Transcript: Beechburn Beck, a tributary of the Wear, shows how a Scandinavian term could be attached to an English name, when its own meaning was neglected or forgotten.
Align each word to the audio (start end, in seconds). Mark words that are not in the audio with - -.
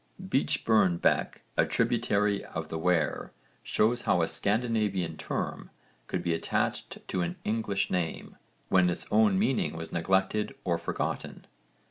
Beechburn 0.19 0.99
Beck, 0.99 1.43
a 1.55 1.63
tributary 1.63 2.43
of 2.43 2.69
the 2.69 2.79
Wear, 2.79 3.33
shows 3.61 4.01
how 4.01 4.23
a 4.23 4.27
Scandinavian 4.27 5.15
term 5.15 5.69
could 6.07 6.23
be 6.23 6.33
attached 6.33 7.07
to 7.09 7.21
an 7.21 7.35
English 7.43 7.91
name, 7.91 8.35
when 8.69 8.89
its 8.89 9.05
own 9.11 9.37
meaning 9.37 9.75
was 9.77 9.91
neglected 9.91 10.55
or 10.63 10.79
forgotten. 10.79 11.45